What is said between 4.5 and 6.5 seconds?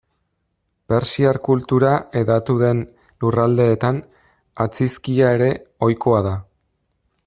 atzizkia ere ohikoa da.